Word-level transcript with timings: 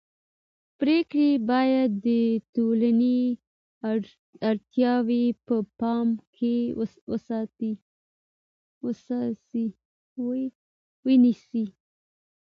پرېکړې 0.79 1.29
باید 1.49 1.91
د 2.07 2.09
ټولنې 2.55 3.19
اړتیاوې 4.49 5.25
په 5.47 5.55
پام 5.79 6.07
کې 6.35 6.55
ونیسي 11.07 11.65